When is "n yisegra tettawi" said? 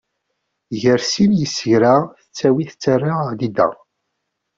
1.33-2.63